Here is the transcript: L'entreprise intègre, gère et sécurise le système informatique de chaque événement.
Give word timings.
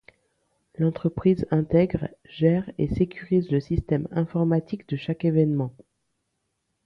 L'entreprise 0.79 1.45
intègre, 1.51 2.09
gère 2.27 2.67
et 2.79 2.87
sécurise 2.87 3.51
le 3.51 3.59
système 3.59 4.07
informatique 4.09 4.89
de 4.89 4.95
chaque 4.97 5.25
événement. 5.25 5.75